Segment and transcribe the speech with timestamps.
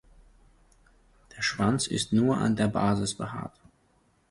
[1.37, 3.53] Der Schwanz ist nur an der Basis behaart.